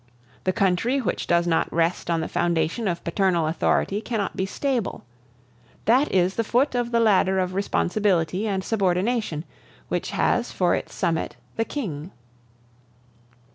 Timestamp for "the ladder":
6.89-7.37